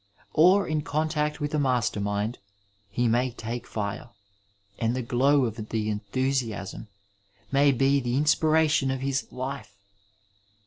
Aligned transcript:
Or, 0.33 0.67
in 0.67 0.81
contact 0.81 1.39
with 1.39 1.53
a 1.53 1.59
mastermind, 1.59 2.39
he 2.89 3.07
may 3.07 3.29
take 3.29 3.67
fire, 3.67 4.09
and 4.79 4.95
the 4.95 5.03
glow 5.03 5.45
of 5.45 5.69
the 5.69 5.91
enthus 5.91 6.41
iasm 6.41 6.87
may 7.51 7.71
be 7.71 7.99
the 7.99 8.17
inspiration 8.17 8.89
of 8.89 9.01
his 9.01 9.31
life. 9.31 9.77